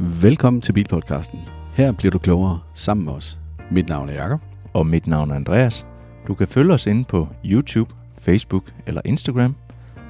Velkommen 0.00 0.62
til 0.62 0.72
Bilpodcasten. 0.72 1.40
Her 1.72 1.92
bliver 1.92 2.10
du 2.10 2.18
klogere 2.18 2.60
sammen 2.74 3.04
med 3.06 3.12
os. 3.12 3.38
Mit 3.70 3.88
navn 3.88 4.08
er 4.08 4.14
Jakob. 4.14 4.40
Og 4.72 4.86
mit 4.86 5.06
navn 5.06 5.30
er 5.30 5.34
Andreas. 5.34 5.86
Du 6.26 6.34
kan 6.34 6.48
følge 6.48 6.74
os 6.74 6.86
inde 6.86 7.04
på 7.04 7.28
YouTube, 7.44 7.94
Facebook 8.20 8.64
eller 8.86 9.00
Instagram, 9.04 9.56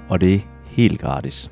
og 0.09 0.21
det 0.21 0.35
er 0.35 0.39
helt 0.65 1.01
gratis. 1.01 1.51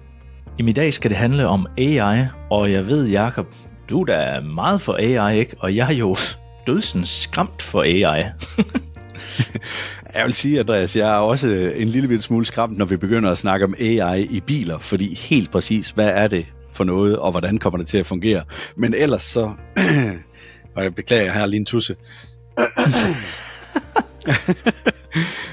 Jamen, 0.58 0.68
I 0.68 0.72
dag 0.72 0.94
skal 0.94 1.10
det 1.10 1.18
handle 1.18 1.46
om 1.46 1.66
AI, 1.78 2.26
og 2.50 2.72
jeg 2.72 2.86
ved, 2.86 3.08
Jakob, 3.08 3.46
du 3.90 4.00
er 4.00 4.04
da 4.04 4.40
meget 4.40 4.80
for 4.80 4.96
AI, 4.98 5.38
ikke? 5.38 5.56
Og 5.60 5.76
jeg 5.76 5.92
er 5.92 5.96
jo 5.96 6.16
dødsens 6.66 7.08
skræmt 7.08 7.62
for 7.62 7.82
AI. 7.82 8.22
Jeg 10.14 10.24
vil 10.24 10.34
sige, 10.34 10.60
Andreas, 10.60 10.96
jeg 10.96 11.14
er 11.14 11.18
også 11.18 11.48
en 11.76 11.88
lille 11.88 12.22
smule 12.22 12.46
skræmt, 12.46 12.78
når 12.78 12.84
vi 12.84 12.96
begynder 12.96 13.30
at 13.30 13.38
snakke 13.38 13.64
om 13.64 13.74
AI 13.80 14.22
i 14.22 14.40
biler, 14.40 14.78
fordi 14.78 15.14
helt 15.14 15.50
præcis, 15.50 15.90
hvad 15.90 16.08
er 16.08 16.28
det 16.28 16.46
for 16.76 16.84
noget, 16.84 17.18
og 17.18 17.30
hvordan 17.30 17.58
kommer 17.58 17.78
det 17.78 17.86
til 17.86 17.98
at 17.98 18.06
fungere? 18.06 18.42
Men 18.76 18.94
ellers 18.94 19.22
så, 19.22 19.52
og 20.76 20.82
jeg 20.82 20.94
beklager, 20.94 21.22
jeg 21.22 21.32
har 21.32 21.46
lige 21.46 21.60
en 21.60 21.66
tusse. 21.66 21.96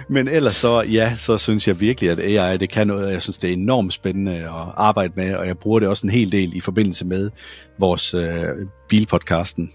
Men 0.09 0.27
ellers 0.27 0.55
så, 0.55 0.81
ja, 0.81 1.16
så 1.16 1.38
synes 1.38 1.67
jeg 1.67 1.80
virkelig, 1.80 2.09
at 2.09 2.20
AI, 2.20 2.57
det 2.57 2.70
kan 2.70 2.88
noget, 2.88 3.11
jeg 3.11 3.21
synes, 3.21 3.38
det 3.38 3.49
er 3.49 3.53
enormt 3.53 3.94
spændende 3.94 4.35
at 4.35 4.73
arbejde 4.75 5.13
med, 5.16 5.35
og 5.35 5.47
jeg 5.47 5.57
bruger 5.57 5.80
det 5.80 5.89
også 5.89 6.07
en 6.07 6.11
hel 6.11 6.31
del 6.31 6.55
i 6.55 6.59
forbindelse 6.59 7.05
med 7.05 7.30
vores 7.77 8.13
øh, 8.13 8.45
bilpodcasten. 8.89 9.71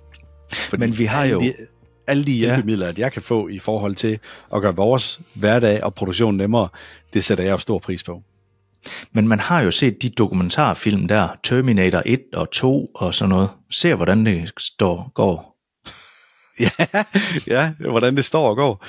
Fordi 0.53 0.81
Men 0.81 0.99
vi 0.99 1.05
har 1.05 1.25
jo... 1.25 1.41
De, 1.41 1.55
alle 2.07 2.25
de 2.25 2.33
hjælpemidler, 2.33 2.87
ja. 2.87 2.91
at 2.91 2.99
jeg 2.99 3.13
kan 3.13 3.23
få 3.23 3.49
i 3.49 3.59
forhold 3.59 3.95
til 3.95 4.19
at 4.55 4.63
gøre 4.63 4.77
vores 4.77 5.21
hverdag 5.35 5.85
og 5.85 5.95
produktion 5.95 6.37
nemmere, 6.37 6.69
det 7.13 7.25
sætter 7.25 7.45
jeg 7.45 7.51
jo 7.51 7.59
stor 7.59 7.79
pris 7.79 8.03
på. 8.03 8.23
Men 9.13 9.29
man 9.29 9.41
har 9.41 9.61
jo 9.61 9.71
set 9.71 10.03
de 10.03 10.09
dokumentarfilm 10.09 11.09
der, 11.09 11.29
Terminator 11.43 12.03
1 12.07 12.21
og 12.33 12.51
2 12.51 12.91
og 12.95 13.15
sådan 13.15 13.29
noget. 13.29 13.49
Se 13.71 13.95
hvordan 13.95 14.27
det 14.27 14.53
står, 14.59 15.13
går. 15.15 15.59
ja, 16.61 16.85
ja, 17.47 17.73
hvordan 17.79 18.17
det 18.17 18.25
står 18.25 18.49
og 18.49 18.57
går. 18.57 18.85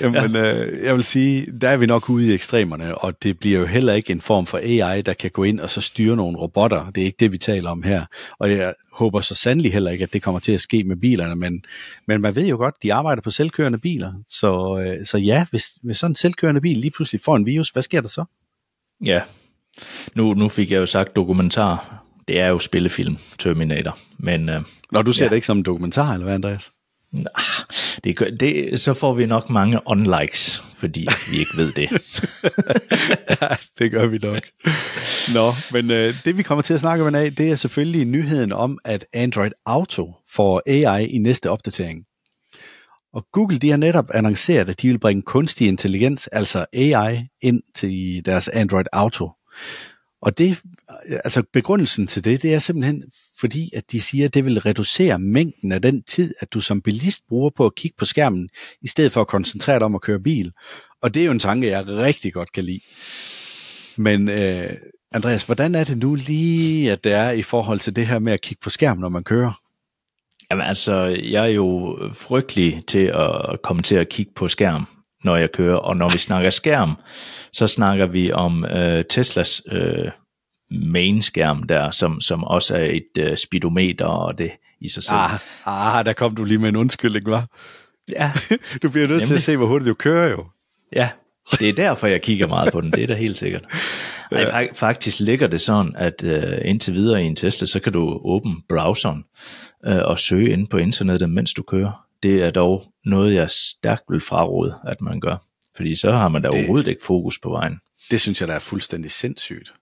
Jamen, 0.00 0.34
ja. 0.34 0.54
øh, 0.54 0.84
jeg 0.84 0.94
vil 0.94 1.04
sige, 1.04 1.46
der 1.60 1.68
er 1.68 1.76
vi 1.76 1.86
nok 1.86 2.10
ude 2.10 2.30
i 2.30 2.34
ekstremerne, 2.34 2.98
og 2.98 3.22
det 3.22 3.38
bliver 3.38 3.58
jo 3.58 3.66
heller 3.66 3.92
ikke 3.92 4.12
en 4.12 4.20
form 4.20 4.46
for 4.46 4.58
AI, 4.58 5.02
der 5.02 5.12
kan 5.12 5.30
gå 5.30 5.44
ind 5.44 5.60
og 5.60 5.70
så 5.70 5.80
styre 5.80 6.16
nogle 6.16 6.38
robotter. 6.38 6.90
Det 6.90 7.00
er 7.00 7.04
ikke 7.04 7.16
det, 7.20 7.32
vi 7.32 7.38
taler 7.38 7.70
om 7.70 7.82
her. 7.82 8.04
Og 8.38 8.50
jeg 8.50 8.74
håber 8.92 9.20
så 9.20 9.34
sandelig 9.34 9.72
heller 9.72 9.90
ikke, 9.90 10.02
at 10.02 10.12
det 10.12 10.22
kommer 10.22 10.40
til 10.40 10.52
at 10.52 10.60
ske 10.60 10.84
med 10.84 10.96
bilerne, 10.96 11.36
men, 11.36 11.64
men 12.06 12.20
man 12.20 12.36
ved 12.36 12.46
jo 12.46 12.56
godt, 12.56 12.74
de 12.82 12.94
arbejder 12.94 13.22
på 13.22 13.30
selvkørende 13.30 13.78
biler. 13.78 14.12
Så, 14.28 14.82
øh, 14.84 15.06
så 15.06 15.18
ja, 15.18 15.46
hvis, 15.50 15.64
hvis 15.82 15.96
sådan 15.96 16.10
en 16.12 16.16
selvkørende 16.16 16.60
bil 16.60 16.76
lige 16.76 16.90
pludselig 16.90 17.20
får 17.20 17.36
en 17.36 17.46
virus, 17.46 17.70
hvad 17.70 17.82
sker 17.82 18.00
der 18.00 18.08
så? 18.08 18.24
Ja, 19.04 19.20
nu, 20.14 20.34
nu 20.34 20.48
fik 20.48 20.70
jeg 20.70 20.78
jo 20.78 20.86
sagt 20.86 21.16
dokumentar. 21.16 22.04
Det 22.28 22.40
er 22.40 22.46
jo 22.46 22.58
spillefilm, 22.58 23.16
Terminator. 23.38 23.98
Men, 24.18 24.48
øh, 24.48 24.62
Når 24.92 25.02
du 25.02 25.12
ser 25.12 25.24
ja. 25.24 25.28
det 25.28 25.34
ikke 25.34 25.46
som 25.46 25.56
en 25.56 25.62
dokumentar, 25.62 26.12
eller 26.12 26.24
hvad, 26.24 26.34
Andreas? 26.34 26.70
Nah, 27.12 27.24
det, 28.04 28.40
det, 28.40 28.80
så 28.80 28.94
får 28.94 29.14
vi 29.14 29.26
nok 29.26 29.50
mange 29.50 29.80
unlikes, 29.86 30.62
fordi 30.76 31.08
vi 31.32 31.38
ikke 31.38 31.56
ved 31.56 31.72
det. 31.72 31.90
ja, 33.40 33.48
det 33.78 33.90
gør 33.90 34.06
vi 34.06 34.18
nok. 34.22 34.42
Nå, 35.34 35.50
men 35.72 35.90
øh, 35.90 36.14
det 36.24 36.36
vi 36.36 36.42
kommer 36.42 36.62
til 36.62 36.74
at 36.74 36.80
snakke 36.80 37.04
med 37.04 37.14
af, 37.14 37.32
det 37.32 37.50
er 37.50 37.56
selvfølgelig 37.56 38.04
nyheden 38.04 38.52
om, 38.52 38.78
at 38.84 39.06
Android 39.12 39.50
Auto 39.66 40.14
får 40.34 40.62
AI 40.66 41.06
i 41.06 41.18
næste 41.18 41.50
opdatering. 41.50 42.04
Og 43.12 43.26
Google 43.32 43.58
de 43.58 43.70
har 43.70 43.76
netop 43.76 44.10
annonceret, 44.14 44.68
at 44.68 44.82
de 44.82 44.88
vil 44.88 44.98
bringe 44.98 45.22
kunstig 45.22 45.68
intelligens, 45.68 46.26
altså 46.26 46.66
AI, 46.72 47.26
ind 47.40 47.62
til 47.74 48.22
deres 48.24 48.48
Android 48.48 48.86
Auto. 48.92 49.30
Og 50.22 50.38
det, 50.38 50.58
altså 51.24 51.42
begrundelsen 51.52 52.06
til 52.06 52.24
det, 52.24 52.42
det 52.42 52.54
er 52.54 52.58
simpelthen 52.58 53.04
fordi, 53.40 53.70
at 53.76 53.92
de 53.92 54.00
siger, 54.00 54.24
at 54.24 54.34
det 54.34 54.44
vil 54.44 54.60
reducere 54.60 55.18
mængden 55.18 55.72
af 55.72 55.82
den 55.82 56.02
tid, 56.02 56.34
at 56.40 56.52
du 56.52 56.60
som 56.60 56.82
bilist 56.82 57.28
bruger 57.28 57.50
på 57.56 57.66
at 57.66 57.74
kigge 57.74 57.96
på 57.98 58.04
skærmen, 58.04 58.48
i 58.82 58.88
stedet 58.88 59.12
for 59.12 59.20
at 59.20 59.26
koncentrere 59.26 59.78
dig 59.78 59.84
om 59.84 59.94
at 59.94 60.00
køre 60.00 60.20
bil. 60.20 60.52
Og 61.02 61.14
det 61.14 61.20
er 61.20 61.24
jo 61.24 61.32
en 61.32 61.38
tanke, 61.38 61.68
jeg 61.68 61.88
rigtig 61.88 62.32
godt 62.32 62.52
kan 62.52 62.64
lide. 62.64 62.80
Men 63.96 64.28
øh, 64.28 64.76
Andreas, 65.12 65.42
hvordan 65.42 65.74
er 65.74 65.84
det 65.84 65.98
nu 65.98 66.14
lige, 66.14 66.92
at 66.92 67.04
det 67.04 67.12
er 67.12 67.30
i 67.30 67.42
forhold 67.42 67.80
til 67.80 67.96
det 67.96 68.06
her 68.06 68.18
med 68.18 68.32
at 68.32 68.40
kigge 68.40 68.60
på 68.60 68.70
skærmen, 68.70 69.00
når 69.00 69.08
man 69.08 69.24
kører? 69.24 69.60
Jamen 70.50 70.66
altså, 70.66 70.94
jeg 71.22 71.44
er 71.44 71.52
jo 71.52 71.98
frygtelig 72.12 72.82
til 72.86 73.12
at 73.14 73.62
komme 73.62 73.82
til 73.82 73.96
at 73.96 74.08
kigge 74.08 74.32
på 74.36 74.48
skærm, 74.48 74.86
når 75.24 75.36
jeg 75.36 75.52
kører. 75.52 75.76
Og 75.76 75.96
når 75.96 76.08
vi 76.08 76.18
snakker 76.18 76.50
skærm, 76.50 76.96
så 77.52 77.66
snakker 77.66 78.06
vi 78.06 78.32
om 78.32 78.64
øh, 78.64 79.04
Teslas 79.10 79.62
øh, 79.70 80.10
main-skærm 80.70 81.62
der, 81.62 81.90
som, 81.90 82.20
som 82.20 82.44
også 82.44 82.76
er 82.76 82.84
et 82.84 83.18
øh, 83.18 83.36
speedometer 83.36 84.04
og 84.04 84.38
det 84.38 84.50
i 84.80 84.88
sig 84.88 85.02
selv. 85.02 85.16
Ah, 85.16 85.38
ah, 85.66 86.04
der 86.04 86.12
kom 86.12 86.34
du 86.34 86.44
lige 86.44 86.58
med 86.58 86.68
en 86.68 86.76
undskyldning, 86.76 87.26
var? 87.26 87.46
Ja. 88.08 88.32
du 88.82 88.90
bliver 88.90 89.08
nødt 89.08 89.10
Nemlig. 89.10 89.26
til 89.26 89.34
at 89.34 89.42
se, 89.42 89.56
hvor 89.56 89.66
hurtigt 89.66 89.88
du 89.88 89.94
kører 89.94 90.30
jo. 90.30 90.46
Ja, 90.92 91.08
det 91.58 91.68
er 91.68 91.72
derfor, 91.72 92.06
jeg 92.06 92.22
kigger 92.22 92.46
meget 92.46 92.72
på 92.72 92.80
den. 92.80 92.90
Det 92.90 93.02
er 93.02 93.06
da 93.06 93.14
helt 93.14 93.38
sikkert. 93.38 93.64
Ej, 94.32 94.68
faktisk 94.74 95.20
ligger 95.20 95.46
det 95.46 95.60
sådan, 95.60 95.94
at 95.96 96.22
uh, 96.24 96.68
indtil 96.68 96.94
videre 96.94 97.22
i 97.22 97.26
en 97.26 97.36
Tesla, 97.36 97.66
så 97.66 97.80
kan 97.80 97.92
du 97.92 98.20
åbne 98.24 98.54
browseren 98.68 99.24
uh, 99.86 99.96
og 99.96 100.18
søge 100.18 100.50
ind 100.50 100.68
på 100.68 100.76
internettet, 100.76 101.30
mens 101.30 101.54
du 101.54 101.62
kører. 101.62 102.06
Det 102.22 102.42
er 102.42 102.50
dog 102.50 102.82
noget, 103.04 103.34
jeg 103.34 103.50
stærkt 103.50 104.02
vil 104.08 104.20
fraråde, 104.20 104.74
at 104.86 105.00
man 105.00 105.20
gør. 105.20 105.36
Fordi 105.76 105.94
så 105.94 106.12
har 106.12 106.28
man 106.28 106.42
da 106.42 106.48
det, 106.48 106.58
overhovedet 106.58 106.88
ikke 106.88 107.04
fokus 107.04 107.38
på 107.38 107.50
vejen. 107.50 107.80
Det 108.10 108.20
synes 108.20 108.40
jeg, 108.40 108.48
der 108.48 108.54
er 108.54 108.58
fuldstændig 108.58 109.10
sindssygt. 109.10 109.72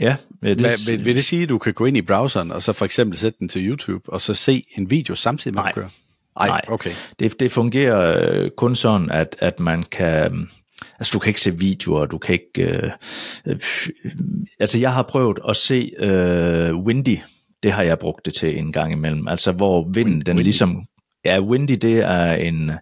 Ja. 0.00 0.16
det, 0.42 0.60
Hva, 0.60 0.70
vil, 0.86 1.04
vil 1.04 1.16
det 1.16 1.24
sige, 1.24 1.42
at 1.42 1.48
du 1.48 1.58
kan 1.58 1.74
gå 1.74 1.86
ind 1.86 1.96
i 1.96 2.02
browseren, 2.02 2.52
og 2.52 2.62
så 2.62 2.72
for 2.72 2.84
eksempel 2.84 3.18
sætte 3.18 3.38
den 3.38 3.48
til 3.48 3.68
YouTube, 3.68 4.12
og 4.12 4.20
så 4.20 4.34
se 4.34 4.64
en 4.78 4.90
video 4.90 5.14
samtidig 5.14 5.54
med 5.54 5.64
at 5.66 5.74
køre? 5.74 5.90
Ej, 6.36 6.46
Nej, 6.46 6.64
okay. 6.68 6.90
Det, 7.18 7.40
det 7.40 7.52
fungerer 7.52 8.30
øh, 8.32 8.50
kun 8.50 8.76
sådan, 8.76 9.10
at, 9.10 9.36
at 9.38 9.60
man 9.60 9.82
kan... 9.82 10.48
Altså, 11.00 11.10
du 11.12 11.18
kan 11.18 11.30
ikke 11.30 11.40
se 11.40 11.58
videoer, 11.58 12.06
du 12.06 12.18
kan 12.18 12.32
ikke... 12.32 12.62
Øh, 12.62 12.90
øh, 13.46 13.60
altså, 14.60 14.78
jeg 14.78 14.94
har 14.94 15.02
prøvet 15.02 15.38
at 15.48 15.56
se 15.56 15.90
øh, 15.98 16.76
Windy. 16.76 17.18
Det 17.62 17.72
har 17.72 17.82
jeg 17.82 17.98
brugt 17.98 18.24
det 18.24 18.34
til 18.34 18.58
en 18.58 18.72
gang 18.72 18.92
imellem. 18.92 19.28
Altså, 19.28 19.52
hvor 19.52 19.84
vinden, 19.84 20.12
Wind, 20.12 20.24
den 20.24 20.36
Windy. 20.36 20.44
ligesom 20.44 20.84
Ja, 21.24 21.40
Windy 21.40 21.72
det 21.72 21.98
er 21.98 22.32
en, 22.32 22.72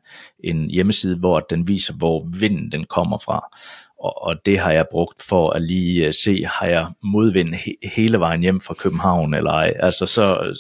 en 0.45 0.71
hjemmeside, 0.71 1.17
hvor 1.17 1.41
den 1.41 1.69
viser, 1.69 1.95
hvor 1.95 2.27
vinden 2.39 2.73
den 2.73 2.85
kommer 2.85 3.19
fra. 3.19 3.57
Og, 3.99 4.23
og 4.23 4.35
det 4.47 4.59
har 4.59 4.73
jeg 4.73 4.87
brugt 4.91 5.23
for 5.23 5.51
at 5.51 5.63
lige 5.63 6.07
øh, 6.07 6.13
se, 6.13 6.45
har 6.45 6.67
jeg 6.67 6.87
modvind 7.03 7.55
he, 7.55 7.75
hele 7.83 8.21
vejen 8.21 8.41
hjem 8.41 8.61
fra 8.61 8.75
København 8.75 9.35
eller 9.35 9.51
ej. 9.51 9.75
Altså 9.79 10.07
så, 10.07 10.57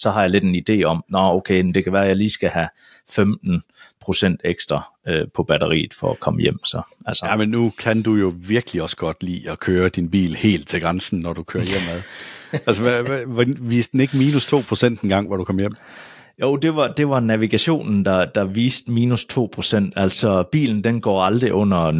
så 0.00 0.10
har 0.10 0.20
jeg 0.20 0.30
lidt 0.30 0.44
en 0.44 0.62
idé 0.68 0.82
om, 0.82 1.04
nå 1.08 1.18
okay, 1.18 1.64
det 1.74 1.84
kan 1.84 1.92
være, 1.92 2.02
at 2.02 2.08
jeg 2.08 2.16
lige 2.16 2.30
skal 2.30 2.48
have 2.48 2.68
15 3.10 3.62
procent 4.00 4.40
ekstra 4.44 4.94
øh, 5.08 5.26
på 5.34 5.42
batteriet 5.42 5.94
for 5.94 6.10
at 6.10 6.20
komme 6.20 6.40
hjem. 6.40 6.64
Så, 6.64 6.82
altså. 7.06 7.26
Ja, 7.26 7.36
men 7.36 7.48
nu 7.48 7.72
kan 7.78 8.02
du 8.02 8.14
jo 8.14 8.32
virkelig 8.36 8.82
også 8.82 8.96
godt 8.96 9.22
lide 9.22 9.50
at 9.50 9.58
køre 9.58 9.88
din 9.88 10.10
bil 10.10 10.34
helt 10.36 10.68
til 10.68 10.80
grænsen, 10.80 11.20
når 11.20 11.32
du 11.32 11.42
kører 11.42 11.64
hjemad. 11.64 12.02
altså, 12.68 13.54
viste 13.58 13.92
den 13.92 14.00
ikke 14.00 14.16
minus 14.16 14.46
2 14.46 14.60
procent 14.68 15.00
en 15.00 15.08
gang, 15.08 15.26
hvor 15.26 15.36
du 15.36 15.44
kom 15.44 15.58
hjem? 15.58 15.76
Jo, 16.40 16.56
det 16.56 16.76
var, 16.76 16.88
det 16.88 17.08
var 17.08 17.20
navigationen, 17.20 18.04
der, 18.04 18.24
der 18.24 18.44
viste 18.44 18.90
minus 18.90 19.26
2%. 19.32 19.90
Altså 19.96 20.42
bilen, 20.52 20.84
den 20.84 21.00
går 21.00 21.22
aldrig 21.22 21.52
under 21.52 21.92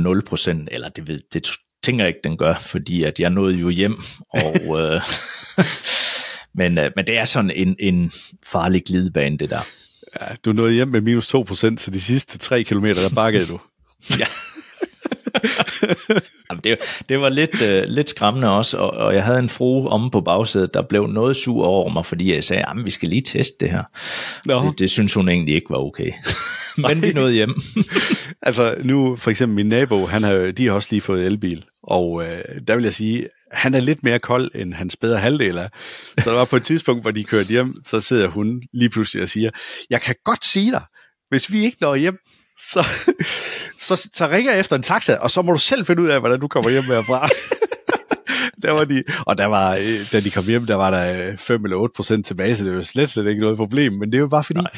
0%, 0.63 0.67
eller 0.71 0.89
det, 0.89 1.09
ved, 1.09 1.21
det 1.33 1.49
tænker 1.83 2.05
jeg 2.05 2.09
ikke, 2.09 2.21
den 2.25 2.37
gør, 2.37 2.55
fordi 2.55 3.03
at 3.03 3.21
jeg 3.21 3.31
nåede 3.31 3.55
jo 3.55 3.69
hjem, 3.69 3.97
og... 4.31 4.81
øh, 4.81 5.03
men, 6.61 6.79
øh, 6.79 6.91
men 6.97 7.07
det 7.07 7.19
er 7.19 7.25
sådan 7.25 7.51
en, 7.51 7.77
en 7.79 8.13
farlig 8.47 8.85
glidebane, 8.85 9.39
det 9.39 9.51
der. 9.51 9.61
Ja, 10.21 10.27
du 10.45 10.53
nåede 10.53 10.73
hjem 10.73 10.89
med 10.89 11.01
minus 11.01 11.35
2%, 11.35 11.77
så 11.77 11.91
de 11.93 12.01
sidste 12.01 12.39
3 12.39 12.63
km, 12.63 12.85
der 12.85 13.15
bakkede 13.15 13.47
du. 13.47 13.61
ja. 14.21 14.27
Jamen, 16.51 16.61
det, 16.65 16.79
det 17.09 17.21
var 17.21 17.29
lidt, 17.29 17.63
øh, 17.63 17.85
lidt 17.89 18.11
skræmmende 18.11 18.51
også, 18.51 18.77
og, 18.77 18.91
og 18.91 19.15
jeg 19.15 19.25
havde 19.25 19.39
en 19.39 19.49
frue 19.49 19.89
om 19.89 20.11
på 20.11 20.21
bagsædet, 20.21 20.75
der 20.75 20.83
blev 20.83 21.07
noget 21.07 21.37
sur 21.37 21.67
over 21.67 21.89
mig, 21.91 22.07
fordi 22.07 22.35
jeg 22.35 22.45
sagde, 22.45 22.65
at 22.69 22.85
vi 22.85 22.91
skal 22.91 23.09
lige 23.09 23.23
teste 23.23 23.57
det 23.61 23.71
her. 23.71 23.83
Det, 24.67 24.79
det 24.79 24.91
synes 24.91 25.15
hun 25.15 25.29
egentlig 25.29 25.55
ikke 25.55 25.71
var 25.71 25.79
okay. 25.79 26.13
Men 26.89 27.03
vi 27.03 27.13
nåede 27.13 27.33
hjem. 27.33 27.55
altså 28.43 28.75
nu, 28.85 29.17
for 29.17 29.31
eksempel 29.31 29.57
min 29.57 29.69
nabo, 29.69 30.07
han 30.07 30.23
har, 30.23 30.53
de 30.57 30.67
har 30.67 30.73
også 30.73 30.89
lige 30.91 31.01
fået 31.01 31.27
elbil, 31.27 31.65
og 31.83 32.25
øh, 32.25 32.43
der 32.69 32.75
vil 32.75 32.85
jeg 32.85 32.95
sige, 32.95 33.29
han 33.53 33.75
er 33.75 33.81
lidt 33.81 34.03
mere 34.03 34.19
kold, 34.19 34.51
end 34.55 34.75
hans 34.75 34.97
bedre 34.97 35.19
halvdel 35.19 35.57
er. 35.57 35.69
Så 36.19 36.31
der 36.31 36.37
var 36.37 36.45
på 36.45 36.57
et 36.57 36.63
tidspunkt, 36.63 37.05
hvor 37.05 37.11
de 37.11 37.25
kørte 37.25 37.49
hjem, 37.49 37.75
så 37.85 38.01
sidder 38.01 38.29
hun 38.29 38.63
lige 38.73 38.91
pludselig 38.91 39.23
og 39.23 39.29
siger, 39.29 39.51
jeg 39.91 40.01
kan 40.01 40.15
godt 40.25 40.45
sige 40.45 40.71
dig, 40.71 40.83
hvis 41.29 41.53
vi 41.53 41.65
ikke 41.65 41.77
når 41.81 41.95
hjem, 41.95 42.19
så, 42.61 42.87
så, 43.79 44.09
så 44.13 44.29
ringer 44.29 44.51
jeg 44.51 44.61
efter 44.61 44.77
en 44.77 44.83
taxa, 44.83 45.15
og 45.15 45.31
så 45.31 45.43
må 45.43 45.53
du 45.53 45.59
selv 45.59 45.87
finde 45.87 46.03
ud 46.03 46.09
af, 46.09 46.21
hvordan 46.21 46.41
du 46.41 46.49
kommer 46.49 46.71
hjem 46.71 46.85
med 46.85 47.05
fra. 47.05 47.29
der 48.63 48.71
var 48.71 48.85
de, 48.85 49.05
og 49.27 49.39
der 49.39 49.47
var, 49.47 49.77
øh, 49.77 50.13
da 50.13 50.21
de 50.21 50.31
kom 50.31 50.45
hjem, 50.45 50.67
der 50.67 50.75
var 50.75 50.91
der 50.91 51.37
5 51.37 51.65
eller 51.65 51.77
8 51.77 51.93
procent 51.97 52.27
tilbage, 52.27 52.57
så 52.57 52.65
det 52.65 52.77
var 52.77 52.83
slet, 52.83 53.11
slet 53.11 53.27
ikke 53.27 53.41
noget 53.41 53.57
problem, 53.57 53.93
men 53.93 54.13
det 54.13 54.23
var 54.23 54.29
bare 54.29 54.45
fordi, 54.45 54.61
Nej. 54.61 54.71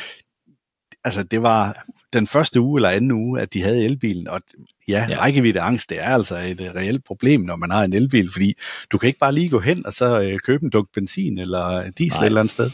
Altså, 1.04 1.22
det 1.22 1.42
var 1.42 1.84
den 2.12 2.26
første 2.26 2.60
uge 2.60 2.78
eller 2.78 2.88
anden 2.88 3.12
uge, 3.12 3.40
at 3.40 3.52
de 3.52 3.62
havde 3.62 3.84
elbilen, 3.84 4.28
og 4.28 4.40
ja, 4.88 5.06
ja. 5.10 5.18
rækkeviddeangst, 5.20 5.90
det 5.90 6.00
er 6.00 6.08
altså 6.08 6.36
et 6.36 6.60
uh, 6.60 6.66
reelt 6.66 7.04
problem, 7.04 7.40
når 7.40 7.56
man 7.56 7.70
har 7.70 7.84
en 7.84 7.92
elbil, 7.92 8.32
fordi 8.32 8.54
du 8.92 8.98
kan 8.98 9.06
ikke 9.06 9.18
bare 9.18 9.32
lige 9.32 9.48
gå 9.48 9.60
hen 9.60 9.86
og 9.86 9.92
så 9.92 10.38
købe 10.44 10.64
en 10.64 10.70
dunk 10.70 10.88
benzin 10.94 11.38
eller 11.38 11.90
diesel 11.90 12.18
Nej. 12.18 12.24
et 12.24 12.26
eller 12.26 12.40
andet 12.40 12.52
sted. 12.52 12.70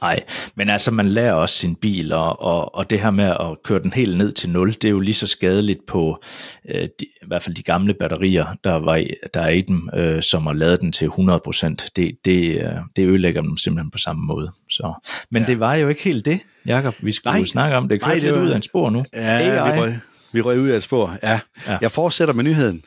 Nej, 0.00 0.20
men 0.54 0.70
altså 0.70 0.90
man 0.90 1.08
lærer 1.08 1.32
også 1.32 1.54
sin 1.54 1.74
bil, 1.74 2.12
og, 2.12 2.42
og, 2.42 2.74
og 2.74 2.90
det 2.90 3.00
her 3.00 3.10
med 3.10 3.24
at 3.24 3.62
køre 3.64 3.82
den 3.82 3.92
helt 3.92 4.16
ned 4.16 4.32
til 4.32 4.50
0, 4.50 4.72
det 4.72 4.84
er 4.84 4.90
jo 4.90 5.00
lige 5.00 5.14
så 5.14 5.26
skadeligt 5.26 5.86
på 5.86 6.22
øh, 6.68 6.88
de, 7.00 7.04
i 7.04 7.26
hvert 7.26 7.42
fald 7.42 7.54
de 7.54 7.62
gamle 7.62 7.94
batterier, 7.94 8.46
der, 8.64 8.72
var 8.72 8.96
i, 8.96 9.10
der 9.34 9.40
er 9.40 9.48
i 9.48 9.60
dem, 9.60 9.90
øh, 9.94 10.22
som 10.22 10.48
at 10.48 10.56
lade 10.56 10.76
den 10.76 10.92
til 10.92 11.06
100%. 11.06 11.88
Det, 11.96 12.16
det, 12.24 12.60
øh, 12.60 12.70
det 12.96 13.06
ødelægger 13.06 13.42
dem 13.42 13.56
simpelthen 13.56 13.90
på 13.90 13.98
samme 13.98 14.22
måde. 14.26 14.52
Så. 14.70 14.92
Men 15.30 15.42
ja. 15.42 15.46
det 15.46 15.60
var 15.60 15.74
jo 15.74 15.88
ikke 15.88 16.02
helt 16.02 16.24
det, 16.24 16.40
Jakob. 16.66 16.94
Vi 17.00 17.12
skulle 17.12 17.38
jo 17.38 17.46
snakke 17.46 17.76
om 17.76 17.88
det. 17.88 18.02
Kører 18.02 18.14
lidt 18.14 18.36
ud 18.36 18.50
af 18.50 18.56
en 18.56 18.62
spor 18.62 18.90
nu. 18.90 19.04
Ja, 19.14 19.38
AI. 19.38 19.72
vi 19.72 19.80
røg, 19.80 19.98
vi 20.32 20.40
røg 20.40 20.60
ud 20.60 20.68
af 20.68 20.76
et 20.76 20.82
spor. 20.82 21.16
Ja. 21.22 21.40
ja. 21.68 21.78
Jeg 21.80 21.90
fortsætter 21.90 22.34
med 22.34 22.44
nyheden. 22.44 22.82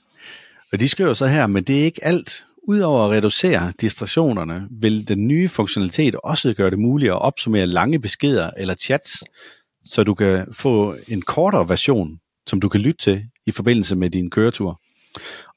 Og 0.71 0.79
de 0.79 0.89
skriver 0.89 1.13
så 1.13 1.27
her, 1.27 1.47
men 1.47 1.63
det 1.63 1.79
er 1.79 1.83
ikke 1.83 2.05
alt. 2.05 2.45
Udover 2.67 3.05
at 3.05 3.11
reducere 3.11 3.73
distraktionerne, 3.81 4.67
vil 4.71 5.07
den 5.07 5.27
nye 5.27 5.49
funktionalitet 5.49 6.15
også 6.15 6.53
gøre 6.53 6.69
det 6.69 6.79
muligt 6.79 7.11
at 7.11 7.21
opsummere 7.21 7.65
lange 7.65 7.99
beskeder 7.99 8.51
eller 8.57 8.75
chats, 8.75 9.23
så 9.85 10.03
du 10.03 10.13
kan 10.13 10.45
få 10.51 10.95
en 11.07 11.21
kortere 11.21 11.69
version, 11.69 12.19
som 12.47 12.59
du 12.59 12.69
kan 12.69 12.81
lytte 12.81 13.03
til 13.03 13.23
i 13.45 13.51
forbindelse 13.51 13.95
med 13.95 14.09
din 14.09 14.29
køretur. 14.29 14.81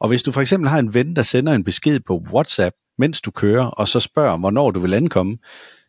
Og 0.01 0.09
hvis 0.09 0.23
du 0.23 0.33
for 0.33 0.41
eksempel 0.41 0.69
har 0.69 0.79
en 0.79 0.95
ven, 0.95 1.17
der 1.17 1.23
sender 1.23 1.53
en 1.53 1.65
besked 1.65 2.01
på 2.01 2.23
WhatsApp, 2.33 2.77
mens 2.99 3.21
du 3.21 3.31
kører, 3.31 3.67
og 3.67 3.89
så 3.89 4.01
spørger, 4.01 4.39
hvornår 4.39 4.71
du 4.71 4.81
vil 4.81 4.95
ankomme, 4.95 5.39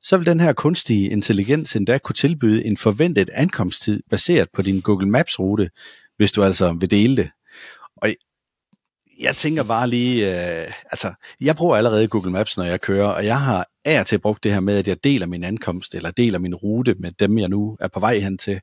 så 0.04 0.18
vil 0.18 0.26
den 0.26 0.40
her 0.40 0.54
kunstige 0.54 1.10
intelligens 1.10 1.76
endda 1.76 1.98
kunne 1.98 2.16
tilbyde 2.16 2.66
en 2.66 2.78
forventet 2.78 3.30
ankomsttid 3.34 4.04
baseret 4.10 4.48
på 4.54 4.62
din 4.62 4.82
Google 4.82 5.10
Maps 5.10 5.40
rute, 5.40 5.70
hvis 6.18 6.32
du 6.32 6.44
altså 6.44 6.74
vil 6.74 6.92
dele 6.92 7.16
det. 7.16 7.30
Og 7.98 8.10
jeg 9.22 9.36
tænker 9.36 9.64
bare 9.64 9.90
lige, 9.90 10.46
øh, 10.64 10.72
altså, 10.92 11.14
jeg 11.42 11.56
bruger 11.56 11.78
allerede 11.78 12.08
Google 12.08 12.32
Maps, 12.32 12.58
når 12.58 12.64
jeg 12.64 12.82
kører, 12.82 13.08
og 13.08 13.26
jeg 13.26 13.40
har 13.40 13.68
af 13.86 14.06
til 14.06 14.20
brugt 14.20 14.44
det 14.44 14.54
her 14.54 14.60
med, 14.60 14.78
at 14.78 14.88
jeg 14.88 15.04
deler 15.04 15.26
min 15.26 15.44
ankomst, 15.44 15.96
eller 15.96 16.12
deler 16.12 16.40
min 16.40 16.56
rute 16.56 16.96
med 17.00 17.12
dem, 17.12 17.40
jeg 17.40 17.50
nu 17.50 17.78
er 17.80 17.88
på 17.88 18.00
vej 18.00 18.20
hen 18.20 18.38
til. 18.38 18.60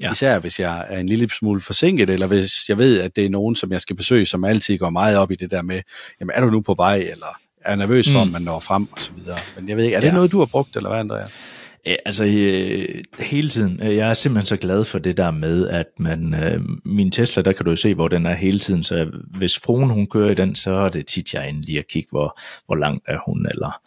Ja. 0.00 0.12
Især 0.12 0.38
hvis 0.38 0.60
jeg 0.60 0.86
er 0.88 0.98
en 0.98 1.06
lille 1.06 1.30
smule 1.30 1.60
forsinket, 1.60 2.10
eller 2.10 2.26
hvis 2.26 2.68
jeg 2.68 2.78
ved, 2.78 3.00
at 3.00 3.16
det 3.16 3.26
er 3.26 3.30
nogen, 3.30 3.54
som 3.54 3.72
jeg 3.72 3.80
skal 3.80 3.96
besøge, 3.96 4.26
som 4.26 4.44
altid 4.44 4.78
går 4.78 4.90
meget 4.90 5.16
op 5.16 5.30
i 5.30 5.34
det 5.34 5.50
der 5.50 5.62
med, 5.62 5.82
jamen 6.20 6.32
er 6.34 6.40
du 6.40 6.50
nu 6.50 6.60
på 6.60 6.74
vej, 6.74 6.96
eller 6.96 7.38
er 7.64 7.76
nervøs 7.76 8.06
for, 8.10 8.24
mm. 8.24 8.28
om 8.28 8.28
man 8.28 8.42
når 8.42 8.60
frem, 8.60 8.88
og 8.92 9.00
så 9.00 9.12
videre. 9.12 9.38
Men 9.56 9.68
jeg 9.68 9.76
ved 9.76 9.84
ikke, 9.84 9.96
er 9.96 10.00
det 10.00 10.08
ja. 10.08 10.12
noget, 10.12 10.32
du 10.32 10.38
har 10.38 10.46
brugt, 10.46 10.76
eller 10.76 10.88
hvad, 10.88 11.00
Andreas? 11.00 11.40
Øh, 11.86 11.96
altså 12.04 12.24
øh, 12.24 13.04
hele 13.18 13.48
tiden. 13.48 13.82
Øh, 13.82 13.96
jeg 13.96 14.10
er 14.10 14.14
simpelthen 14.14 14.46
så 14.46 14.56
glad 14.56 14.84
for 14.84 14.98
det 14.98 15.16
der 15.16 15.30
med, 15.30 15.68
at 15.68 15.86
man, 15.98 16.34
øh, 16.34 16.60
min 16.84 17.10
Tesla, 17.10 17.42
der 17.42 17.52
kan 17.52 17.64
du 17.64 17.70
jo 17.70 17.76
se, 17.76 17.94
hvor 17.94 18.08
den 18.08 18.26
er 18.26 18.34
hele 18.34 18.58
tiden, 18.58 18.82
så 18.82 19.10
hvis 19.26 19.58
fruen 19.58 19.90
hun 19.90 20.06
kører 20.06 20.30
i 20.30 20.34
den, 20.34 20.54
så 20.54 20.72
er 20.72 20.88
det 20.88 21.06
tit 21.06 21.34
jeg 21.34 21.54
lige 21.54 21.78
at 21.78 21.88
kigge, 21.88 22.08
hvor, 22.10 22.40
hvor 22.66 22.76
langt 22.76 23.04
er 23.08 23.18
hun, 23.26 23.46
eller 23.50 23.80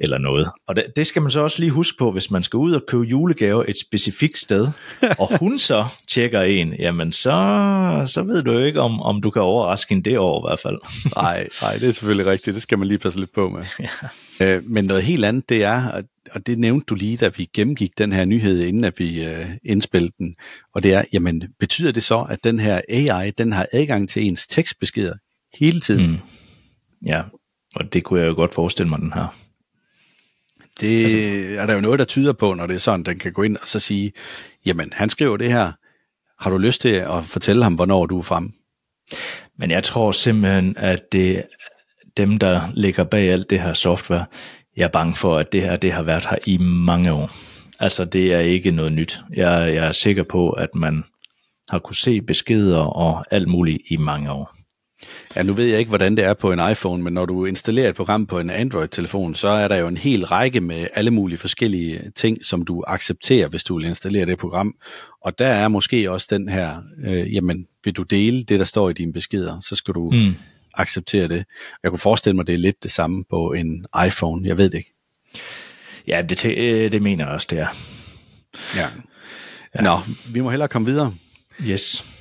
eller 0.00 0.18
noget. 0.18 0.48
Og 0.66 0.76
det, 0.76 0.84
det 0.96 1.06
skal 1.06 1.22
man 1.22 1.30
så 1.30 1.40
også 1.40 1.60
lige 1.60 1.70
huske 1.70 1.98
på, 1.98 2.12
hvis 2.12 2.30
man 2.30 2.42
skal 2.42 2.56
ud 2.56 2.72
og 2.72 2.82
købe 2.88 3.02
julegaver 3.02 3.64
et 3.68 3.78
specifikt 3.78 4.38
sted, 4.38 4.68
og 5.18 5.38
hun 5.38 5.58
så 5.58 5.86
tjekker 6.08 6.42
en, 6.42 6.74
jamen 6.74 7.12
så, 7.12 7.30
så 8.06 8.22
ved 8.22 8.42
du 8.42 8.52
jo 8.52 8.58
ikke, 8.58 8.80
om, 8.80 9.02
om 9.02 9.20
du 9.20 9.30
kan 9.30 9.42
overraske 9.42 9.92
en 9.92 10.02
det 10.02 10.18
år 10.18 10.40
i 10.40 10.48
hvert 10.48 10.60
fald. 10.60 10.78
nej, 11.22 11.48
nej, 11.62 11.72
det 11.72 11.88
er 11.88 11.92
selvfølgelig 11.92 12.26
rigtigt. 12.26 12.54
Det 12.54 12.62
skal 12.62 12.78
man 12.78 12.88
lige 12.88 12.98
passe 12.98 13.18
lidt 13.18 13.34
på 13.34 13.48
med. 13.48 13.64
ja. 14.40 14.54
øh, 14.54 14.64
men 14.64 14.84
noget 14.84 15.02
helt 15.02 15.24
andet, 15.24 15.48
det 15.48 15.64
er, 15.64 16.02
og 16.30 16.46
det 16.46 16.58
nævnte 16.58 16.84
du 16.84 16.94
lige, 16.94 17.16
da 17.16 17.30
vi 17.36 17.50
gennemgik 17.54 17.98
den 17.98 18.12
her 18.12 18.24
nyhed, 18.24 18.60
inden 18.60 18.84
at 18.84 18.98
vi 18.98 19.26
øh, 19.26 19.46
indspillede 19.64 20.12
den, 20.18 20.34
og 20.74 20.82
det 20.82 20.94
er, 20.94 21.04
jamen 21.12 21.42
betyder 21.60 21.92
det 21.92 22.02
så, 22.02 22.26
at 22.30 22.44
den 22.44 22.58
her 22.58 22.80
AI, 22.88 23.30
den 23.30 23.52
har 23.52 23.66
adgang 23.72 24.08
til 24.08 24.22
ens 24.22 24.46
tekstbeskeder 24.46 25.14
hele 25.58 25.80
tiden? 25.80 26.10
Mm. 26.10 26.18
Ja, 27.06 27.22
og 27.76 27.92
det 27.92 28.04
kunne 28.04 28.20
jeg 28.20 28.28
jo 28.28 28.34
godt 28.34 28.54
forestille 28.54 28.88
mig, 28.88 28.98
den 28.98 29.12
her. 29.12 29.45
Det 30.80 31.02
altså, 31.02 31.18
er 31.60 31.66
der 31.66 31.74
jo 31.74 31.80
noget, 31.80 31.98
der 31.98 32.04
tyder 32.04 32.32
på, 32.32 32.54
når 32.54 32.66
det 32.66 32.74
er 32.74 32.78
sådan, 32.78 33.04
den 33.04 33.18
kan 33.18 33.32
gå 33.32 33.42
ind 33.42 33.56
og 33.56 33.68
så 33.68 33.80
sige, 33.80 34.12
jamen, 34.66 34.92
han 34.92 35.10
skriver 35.10 35.36
det 35.36 35.52
her, 35.52 35.72
har 36.38 36.50
du 36.50 36.58
lyst 36.58 36.80
til 36.80 36.88
at 36.88 37.24
fortælle 37.24 37.62
ham, 37.62 37.74
hvornår 37.74 38.06
du 38.06 38.18
er 38.18 38.22
frem? 38.22 38.52
Men 39.58 39.70
jeg 39.70 39.84
tror 39.84 40.12
simpelthen, 40.12 40.74
at 40.78 41.12
det 41.12 41.44
dem, 42.16 42.38
der 42.38 42.60
ligger 42.74 43.04
bag 43.04 43.30
alt 43.30 43.50
det 43.50 43.60
her 43.60 43.72
software, 43.72 44.24
jeg 44.76 44.84
er 44.84 44.88
bange 44.88 45.14
for, 45.14 45.38
at 45.38 45.52
det 45.52 45.62
her 45.62 45.76
det 45.76 45.92
har 45.92 46.02
været 46.02 46.26
her 46.26 46.38
i 46.46 46.58
mange 46.58 47.12
år. 47.12 47.30
Altså, 47.80 48.04
det 48.04 48.34
er 48.34 48.38
ikke 48.38 48.70
noget 48.70 48.92
nyt. 48.92 49.20
Jeg, 49.34 49.74
jeg 49.74 49.86
er 49.86 49.92
sikker 49.92 50.22
på, 50.22 50.50
at 50.50 50.74
man 50.74 51.04
har 51.68 51.78
kunne 51.78 51.96
se 51.96 52.20
beskeder 52.20 52.78
og 52.78 53.24
alt 53.30 53.48
muligt 53.48 53.82
i 53.88 53.96
mange 53.96 54.32
år. 54.32 54.56
Ja, 55.36 55.42
nu 55.42 55.52
ved 55.52 55.66
jeg 55.66 55.78
ikke, 55.78 55.88
hvordan 55.88 56.16
det 56.16 56.24
er 56.24 56.34
på 56.34 56.52
en 56.52 56.70
iPhone, 56.70 57.02
men 57.02 57.12
når 57.12 57.26
du 57.26 57.44
installerer 57.44 57.88
et 57.88 57.96
program 57.96 58.26
på 58.26 58.40
en 58.40 58.50
Android-telefon, 58.50 59.34
så 59.34 59.48
er 59.48 59.68
der 59.68 59.76
jo 59.76 59.88
en 59.88 59.96
hel 59.96 60.24
række 60.24 60.60
med 60.60 60.86
alle 60.94 61.10
mulige 61.10 61.38
forskellige 61.38 62.12
ting, 62.14 62.44
som 62.44 62.64
du 62.64 62.84
accepterer, 62.86 63.48
hvis 63.48 63.64
du 63.64 63.78
vil 63.78 63.86
installere 63.86 64.26
det 64.26 64.38
program. 64.38 64.74
Og 65.20 65.38
der 65.38 65.46
er 65.46 65.68
måske 65.68 66.10
også 66.10 66.26
den 66.30 66.48
her, 66.48 66.82
øh, 67.06 67.34
jamen, 67.34 67.66
vil 67.84 67.94
du 67.94 68.02
dele 68.02 68.44
det, 68.44 68.58
der 68.58 68.64
står 68.64 68.90
i 68.90 68.92
dine 68.92 69.12
beskeder, 69.12 69.60
så 69.60 69.76
skal 69.76 69.94
du 69.94 70.10
mm. 70.10 70.34
acceptere 70.74 71.28
det. 71.28 71.44
Jeg 71.82 71.90
kunne 71.90 71.98
forestille 71.98 72.36
mig, 72.36 72.46
det 72.46 72.54
er 72.54 72.58
lidt 72.58 72.82
det 72.82 72.90
samme 72.90 73.24
på 73.30 73.52
en 73.52 73.86
iPhone. 74.06 74.48
Jeg 74.48 74.56
ved 74.56 74.70
det 74.70 74.78
ikke. 74.78 74.94
Ja, 76.06 76.22
det, 76.22 76.44
øh, 76.44 76.92
det 76.92 77.02
mener 77.02 77.24
jeg 77.24 77.34
også, 77.34 77.46
det 77.50 77.58
er. 77.58 77.68
Ja. 78.76 78.88
ja. 79.74 79.80
Nå, 79.80 79.98
vi 80.32 80.40
må 80.40 80.50
hellere 80.50 80.68
komme 80.68 80.86
videre. 80.86 81.14
Yes. 81.62 82.15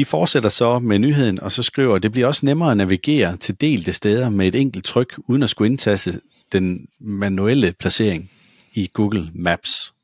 De 0.00 0.04
fortsætter 0.04 0.48
så 0.48 0.78
med 0.78 0.98
nyheden, 0.98 1.40
og 1.40 1.52
så 1.52 1.62
skriver, 1.62 1.96
at 1.96 2.02
det 2.02 2.12
bliver 2.12 2.26
også 2.26 2.46
nemmere 2.46 2.70
at 2.70 2.76
navigere 2.76 3.36
til 3.36 3.60
delte 3.60 3.92
steder 3.92 4.28
med 4.28 4.46
et 4.46 4.54
enkelt 4.54 4.84
tryk, 4.84 5.14
uden 5.18 5.42
at 5.42 5.50
skulle 5.50 5.70
indtaste 5.70 6.20
den 6.52 6.86
manuelle 7.00 7.72
placering 7.72 8.30
i 8.74 8.90
Google 8.92 9.30
Maps. 9.34 9.94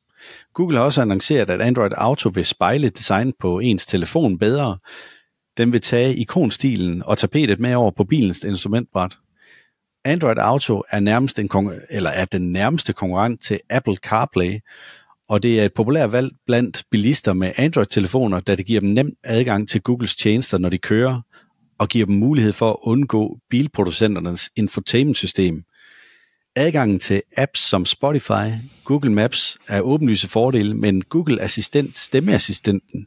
Google 0.54 0.78
har 0.78 0.84
også 0.84 1.02
annonceret, 1.02 1.50
at 1.50 1.60
Android 1.60 1.90
Auto 1.94 2.28
vil 2.28 2.44
spejle 2.44 2.88
design 2.88 3.32
på 3.40 3.58
ens 3.58 3.87
telefon 3.87 4.38
bedre. 4.38 4.78
Den 5.56 5.72
vil 5.72 5.81
tage 5.81 6.16
ikonstilen 6.16 7.02
og 7.02 7.19
tapetet 7.19 7.60
med 7.60 7.75
over 7.75 7.90
på 7.90 8.04
bilens 8.04 8.44
instrumentbræt. 8.44 9.12
Android 10.04 10.38
Auto 10.38 10.82
er, 10.90 11.00
nærmest 11.00 11.38
en 11.38 11.50
eller 11.90 12.10
er 12.10 12.25
den 12.25 12.52
nærmeste 12.52 12.93
konkurrent 12.93 13.43
til 13.43 13.60
Apple 13.70 13.96
CarPlay, 13.96 14.60
og 15.28 15.43
det 15.43 15.61
er 15.61 15.64
et 15.64 15.75
populært 15.75 16.12
valg 16.12 16.32
blandt 16.46 16.84
bilister 16.90 17.32
med 17.32 17.52
Android-telefoner, 17.56 18.40
da 18.40 18.55
det 18.55 18.67
giver 18.67 18.81
dem 18.81 18.88
nem 18.88 19.12
adgang 19.25 19.69
til 19.69 19.81
Googles 19.81 20.17
tjenester, 20.17 20.58
når 20.58 20.69
de 20.69 20.78
kører, 20.78 21.20
og 21.78 21.88
giver 21.88 22.06
dem 22.06 22.14
mulighed 22.14 22.52
for 22.52 22.70
at 22.70 22.76
undgå 22.82 23.38
bilproducenternes 23.50 24.50
infotainment-system. 24.56 25.64
Adgangen 26.56 26.99
til 26.99 27.23
apps 27.37 27.61
som 27.61 27.84
Spotify, 27.84 28.50
Google 28.84 29.12
Maps 29.12 29.58
er 29.69 29.81
åbenlyse 29.81 30.29
fordele, 30.29 30.74
men 30.74 31.03
Google 31.03 31.43
Assistent, 31.43 31.96
stemmeassistenten, 31.96 33.06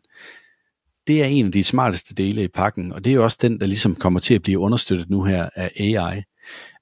det 1.07 1.21
er 1.21 1.25
en 1.25 1.45
af 1.45 1.51
de 1.51 1.63
smarteste 1.63 2.15
dele 2.15 2.43
i 2.43 2.47
pakken, 2.47 2.93
og 2.93 3.05
det 3.05 3.13
er 3.13 3.19
også 3.19 3.37
den, 3.41 3.59
der 3.59 3.65
ligesom 3.65 3.95
kommer 3.95 4.19
til 4.19 4.33
at 4.33 4.41
blive 4.41 4.59
understøttet 4.59 5.09
nu 5.09 5.23
her 5.23 5.49
af 5.55 5.71
AI. 5.79 6.23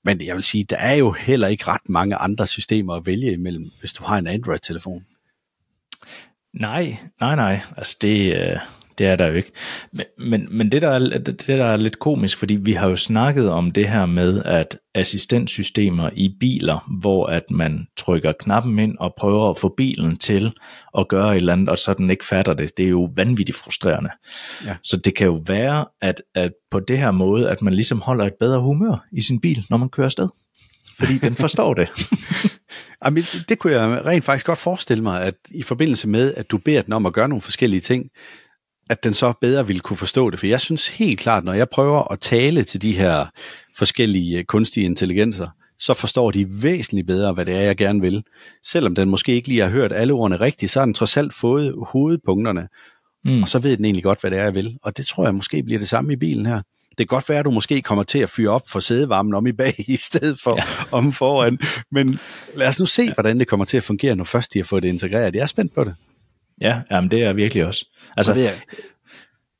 Men 0.03 0.25
jeg 0.25 0.35
vil 0.35 0.43
sige, 0.43 0.63
der 0.63 0.77
er 0.77 0.93
jo 0.93 1.11
heller 1.11 1.47
ikke 1.47 1.67
ret 1.67 1.89
mange 1.89 2.15
andre 2.15 2.47
systemer 2.47 2.93
at 2.93 3.05
vælge 3.05 3.33
imellem, 3.33 3.71
hvis 3.79 3.93
du 3.93 4.03
har 4.03 4.17
en 4.17 4.27
Android-telefon. 4.27 5.05
Nej, 6.59 6.97
nej, 7.21 7.35
nej. 7.35 7.59
Altså 7.77 7.97
det, 8.01 8.35
øh, 8.35 8.57
det 8.97 9.07
er 9.07 9.15
der 9.15 9.27
jo 9.27 9.33
ikke. 9.33 9.51
Men, 9.93 10.05
men, 10.17 10.47
men 10.57 10.71
det, 10.71 10.81
der 10.81 10.89
er, 10.89 10.99
det, 10.99 11.47
der 11.47 11.65
er 11.65 11.77
lidt 11.77 11.99
komisk, 11.99 12.37
fordi 12.37 12.55
vi 12.55 12.73
har 12.73 12.89
jo 12.89 12.95
snakket 12.95 13.49
om 13.49 13.71
det 13.71 13.89
her 13.89 14.05
med, 14.05 14.43
at 14.45 14.79
assistentsystemer 14.95 16.09
i 16.13 16.35
biler, 16.39 16.99
hvor 16.99 17.25
at 17.25 17.43
man 17.51 17.87
trykker 17.97 18.33
knappen 18.39 18.79
ind 18.79 18.97
og 18.99 19.13
prøver 19.17 19.49
at 19.49 19.57
få 19.57 19.73
bilen 19.77 20.17
til 20.17 20.53
at 20.97 21.07
gøre 21.07 21.31
et 21.31 21.35
eller 21.35 21.53
andet, 21.53 21.69
og 21.69 21.77
så 21.77 21.93
den 21.93 22.09
ikke 22.09 22.25
fatter 22.25 22.53
det, 22.53 22.77
det 22.77 22.85
er 22.85 22.89
jo 22.89 23.09
vanvittigt 23.15 23.57
frustrerende. 23.57 24.09
Ja. 24.65 24.75
Så 24.83 24.97
det 24.97 25.15
kan 25.15 25.27
jo 25.27 25.41
være, 25.47 25.85
at, 26.01 26.21
at 26.35 26.51
på 26.71 26.79
det 26.79 26.97
her 26.97 27.11
måde, 27.11 27.49
at 27.49 27.61
man 27.61 27.73
ligesom 27.73 28.01
holder 28.01 28.25
et 28.25 28.35
bedre 28.39 28.59
humør 28.59 29.05
i 29.11 29.21
sin 29.21 29.41
bil, 29.41 29.65
når 29.69 29.77
man 29.77 29.89
kører 29.89 30.05
afsted. 30.05 30.29
Fordi 30.99 31.17
den 31.17 31.35
forstår 31.35 31.73
det. 31.73 31.89
Jamen, 33.05 33.23
det 33.49 33.59
kunne 33.59 33.73
jeg 33.73 34.05
rent 34.05 34.23
faktisk 34.23 34.45
godt 34.45 34.59
forestille 34.59 35.03
mig, 35.03 35.23
at 35.23 35.35
i 35.51 35.63
forbindelse 35.63 36.07
med, 36.07 36.33
at 36.33 36.51
du 36.51 36.57
beder 36.57 36.81
den 36.81 36.93
om 36.93 37.05
at 37.05 37.13
gøre 37.13 37.29
nogle 37.29 37.41
forskellige 37.41 37.81
ting, 37.81 38.09
at 38.89 39.03
den 39.03 39.13
så 39.13 39.33
bedre 39.41 39.67
ville 39.67 39.79
kunne 39.79 39.97
forstå 39.97 40.29
det. 40.29 40.39
For 40.39 40.47
jeg 40.47 40.61
synes 40.61 40.87
helt 40.87 41.19
klart, 41.19 41.43
når 41.43 41.53
jeg 41.53 41.69
prøver 41.69 42.11
at 42.11 42.19
tale 42.19 42.63
til 42.63 42.81
de 42.81 42.91
her 42.91 43.25
forskellige 43.77 44.43
kunstige 44.43 44.85
intelligenser, 44.85 45.47
så 45.79 45.93
forstår 45.93 46.31
de 46.31 46.63
væsentligt 46.63 47.07
bedre, 47.07 47.33
hvad 47.33 47.45
det 47.45 47.55
er, 47.55 47.61
jeg 47.61 47.77
gerne 47.77 48.01
vil. 48.01 48.23
Selvom 48.63 48.95
den 48.95 49.09
måske 49.09 49.31
ikke 49.33 49.47
lige 49.47 49.61
har 49.61 49.69
hørt 49.69 49.91
alle 49.93 50.13
ordene 50.13 50.39
rigtigt, 50.41 50.71
så 50.71 50.79
har 50.79 50.85
den 50.85 50.93
trods 50.93 51.17
alt 51.17 51.33
fået 51.33 51.75
hovedpunkterne, 51.87 52.67
mm. 53.25 53.41
og 53.41 53.47
så 53.47 53.59
ved 53.59 53.77
den 53.77 53.85
egentlig 53.85 54.03
godt, 54.03 54.21
hvad 54.21 54.31
det 54.31 54.39
er, 54.39 54.43
jeg 54.43 54.55
vil. 54.55 54.77
Og 54.83 54.97
det 54.97 55.07
tror 55.07 55.23
jeg 55.23 55.35
måske 55.35 55.63
bliver 55.63 55.79
det 55.79 55.89
samme 55.89 56.13
i 56.13 56.15
bilen 56.15 56.45
her 56.45 56.61
det 56.97 57.09
kan 57.09 57.15
godt 57.15 57.29
være, 57.29 57.39
at 57.39 57.45
du 57.45 57.51
måske 57.51 57.81
kommer 57.81 58.03
til 58.03 58.19
at 58.19 58.29
fyre 58.29 58.49
op 58.49 58.61
for 58.69 58.79
sædevarmen 58.79 59.33
om 59.33 59.47
i 59.47 59.51
bag, 59.51 59.75
i 59.87 59.97
stedet 59.97 60.39
for 60.43 60.55
ja. 60.57 60.63
om 60.91 61.13
foran. 61.13 61.59
Men 61.91 62.19
lad 62.55 62.67
os 62.67 62.79
nu 62.79 62.85
se, 62.85 63.13
hvordan 63.13 63.39
det 63.39 63.47
kommer 63.47 63.65
til 63.65 63.77
at 63.77 63.83
fungere, 63.83 64.15
når 64.15 64.23
først 64.23 64.53
de 64.53 64.59
har 64.59 64.63
fået 64.63 64.83
det 64.83 64.89
integreret. 64.89 65.35
Jeg 65.35 65.41
er 65.41 65.47
spændt 65.47 65.75
på 65.75 65.83
det. 65.83 65.95
Ja, 66.61 66.81
jamen 66.91 67.11
det 67.11 67.21
er 67.21 67.25
jeg 67.25 67.35
virkelig 67.35 67.65
også. 67.65 67.85
Altså, 68.17 68.33
ved 68.33 68.41
jeg, 68.41 68.59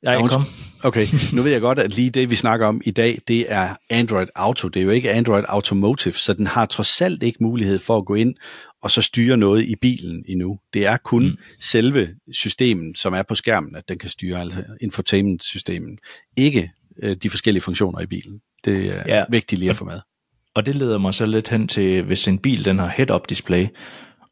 ja, 0.02 0.12
Ja, 0.12 0.28
kom. 0.28 0.44
Okay, 0.82 1.06
nu 1.32 1.42
ved 1.42 1.52
jeg 1.52 1.60
godt, 1.60 1.78
at 1.78 1.94
lige 1.94 2.10
det, 2.10 2.30
vi 2.30 2.36
snakker 2.36 2.66
om 2.66 2.80
i 2.84 2.90
dag, 2.90 3.20
det 3.28 3.52
er 3.52 3.76
Android 3.90 4.26
Auto. 4.34 4.68
Det 4.68 4.80
er 4.80 4.84
jo 4.84 4.90
ikke 4.90 5.10
Android 5.10 5.44
Automotive, 5.48 6.14
så 6.14 6.32
den 6.32 6.46
har 6.46 6.66
trods 6.66 7.00
alt 7.00 7.22
ikke 7.22 7.38
mulighed 7.40 7.78
for 7.78 7.96
at 7.96 8.04
gå 8.04 8.14
ind 8.14 8.34
og 8.82 8.90
så 8.90 9.02
styre 9.02 9.36
noget 9.36 9.64
i 9.64 9.76
bilen 9.76 10.24
endnu. 10.28 10.58
Det 10.72 10.86
er 10.86 10.96
kun 10.96 11.24
mm. 11.24 11.36
selve 11.60 12.08
systemet, 12.32 12.98
som 12.98 13.14
er 13.14 13.22
på 13.22 13.34
skærmen, 13.34 13.76
at 13.76 13.88
den 13.88 13.98
kan 13.98 14.08
styre, 14.08 14.40
altså 14.40 14.64
infotainment-systemet. 14.80 15.98
Ikke 16.36 16.70
øh, 17.02 17.16
de 17.16 17.30
forskellige 17.30 17.62
funktioner 17.62 18.00
i 18.00 18.06
bilen. 18.06 18.40
Det 18.64 18.86
er 18.86 19.02
ja. 19.06 19.24
Vigtigt 19.28 19.58
lige 19.58 19.70
at 19.70 19.76
få 19.76 19.84
med. 19.84 20.00
Og 20.54 20.66
det 20.66 20.76
leder 20.76 20.98
mig 20.98 21.14
så 21.14 21.26
lidt 21.26 21.48
hen 21.48 21.68
til, 21.68 22.02
hvis 22.02 22.28
en 22.28 22.38
bil 22.38 22.64
den 22.64 22.78
har 22.78 22.88
head-up 22.88 23.28
display, 23.28 23.66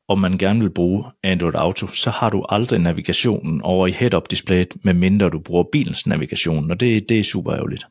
og 0.08 0.18
man 0.18 0.38
gerne 0.38 0.61
vil 0.61 0.70
bruge 0.70 1.04
Android 1.23 1.54
Auto, 1.54 1.87
så 1.87 2.11
har 2.11 2.30
du 2.30 2.44
aldrig 2.49 2.80
navigationen 2.80 3.62
over 3.62 3.87
i 3.87 3.90
head-up 3.90 4.30
displayet, 4.30 4.68
medmindre 4.82 5.30
du 5.30 5.38
bruger 5.38 5.64
bilens 5.73 6.06
navigation, 6.06 6.70
og 6.70 6.80
det, 6.80 7.08
det 7.08 7.18
er 7.18 7.25
super 7.25 7.54
ærgerligt. 7.54 7.87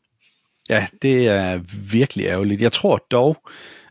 Ja, 0.70 0.88
det 1.01 1.27
er 1.27 1.60
virkelig 1.91 2.25
ærgerligt. 2.25 2.62
Jeg 2.62 2.72
tror 2.72 3.05
dog, 3.12 3.38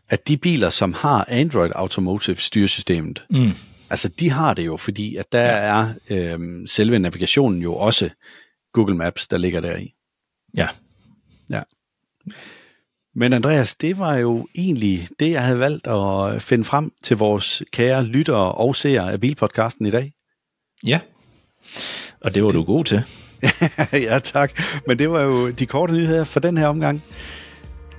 at 0.09 0.27
de 0.27 0.37
biler, 0.37 0.69
som 0.69 0.93
har 0.93 1.25
Android 1.29 1.71
Automotive 1.75 2.35
styresystemet, 2.35 3.25
Mm. 3.29 3.51
altså 3.89 4.09
de 4.09 4.29
har 4.29 4.53
det 4.53 4.65
jo, 4.65 4.77
fordi 4.77 5.15
at 5.15 5.25
der 5.31 5.41
ja. 5.41 5.49
er 5.49 5.93
øhm, 6.09 6.67
selve 6.67 6.99
navigationen 6.99 7.61
jo 7.61 7.75
også 7.75 8.09
Google 8.73 8.95
Maps, 8.95 9.27
der 9.27 9.37
ligger 9.37 9.61
der 9.61 9.77
i. 9.77 9.94
Ja, 10.57 10.67
Ja. 11.49 11.61
Men 13.15 13.33
Andreas, 13.33 13.75
det 13.75 13.99
var 13.99 14.15
jo 14.15 14.47
egentlig 14.55 15.07
det, 15.19 15.31
jeg 15.31 15.43
havde 15.43 15.59
valgt 15.59 15.87
at 15.87 16.41
finde 16.41 16.63
frem 16.63 16.91
til 17.03 17.17
vores 17.17 17.63
kære 17.71 18.03
lyttere 18.03 18.51
og 18.51 18.75
seere 18.75 19.11
af 19.11 19.19
Bilpodcasten 19.19 19.85
i 19.85 19.91
dag. 19.91 20.13
ja. 20.85 20.99
Og 22.21 22.35
det 22.35 22.43
var 22.43 22.49
du 22.49 22.63
god 22.63 22.83
til. 22.83 23.03
ja, 24.07 24.19
tak. 24.19 24.61
Men 24.87 24.99
det 24.99 25.09
var 25.11 25.21
jo 25.21 25.49
de 25.49 25.65
korte 25.65 25.93
nyheder 25.93 26.23
for 26.23 26.39
den 26.39 26.57
her 26.57 26.67
omgang. 26.67 27.03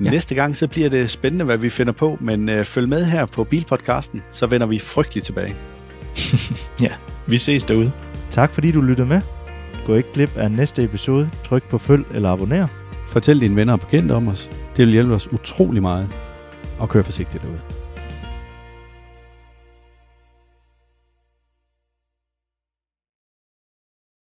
Ja. 0.01 0.05
Ja. 0.05 0.11
Næste 0.11 0.35
gang, 0.35 0.57
så 0.57 0.69
bliver 0.69 0.89
det 0.89 1.11
spændende, 1.11 1.45
hvad 1.45 1.57
vi 1.57 1.71
finder 1.71 1.93
på, 1.93 2.19
men 2.21 2.49
øh, 2.49 2.65
følg 2.65 2.89
med 2.89 3.05
her 3.05 3.27
på 3.27 3.45
Bilpodcasten, 3.45 4.23
så 4.31 4.47
vender 4.47 4.67
vi 4.67 4.79
frygteligt 4.79 5.27
tilbage. 5.27 5.57
Ja, 6.81 6.93
vi 7.27 7.39
ses 7.39 7.65
derude. 7.65 7.93
Tak 8.31 8.55
fordi 8.55 8.73
du 8.73 8.81
lyttede 8.81 9.09
med. 9.09 9.36
Gå 9.87 9.95
ikke 9.95 10.13
glip 10.13 10.37
af 10.37 10.51
næste 10.51 10.85
episode. 10.85 11.31
Tryk 11.45 11.69
på 11.69 11.79
følg 11.79 12.05
eller 12.15 12.31
abonner. 12.31 12.67
Fortæl 13.09 13.41
dine 13.41 13.57
venner 13.57 13.73
og 13.73 13.81
bekendte 13.81 14.13
om 14.13 14.29
os. 14.29 14.51
Det 14.77 14.87
vil 14.87 14.93
hjælpe 14.93 15.15
os 15.15 15.33
utrolig 15.33 15.83
meget. 15.83 16.09
Og 16.79 16.89
kør 16.89 17.03
forsigtigt 17.03 17.43
derude. 17.43 17.76